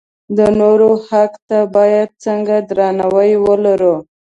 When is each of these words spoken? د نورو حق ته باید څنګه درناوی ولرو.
د 0.37 0.39
نورو 0.59 0.89
حق 1.09 1.33
ته 1.49 1.59
باید 1.75 2.09
څنګه 2.25 2.55
درناوی 2.69 3.31
ولرو. 3.45 3.95